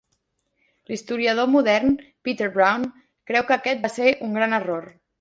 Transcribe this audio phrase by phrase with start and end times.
[0.91, 1.93] L'historiador modern
[2.29, 2.91] Peter Brown
[3.31, 4.95] creu que aquest va ser un gran error.